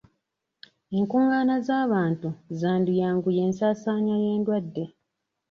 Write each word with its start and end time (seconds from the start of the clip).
Enkungaana 0.97 1.55
z'abantu 1.67 2.29
zandiyanguya 2.59 3.41
ensaasaana 3.47 4.13
y'endwadde. 4.23 4.85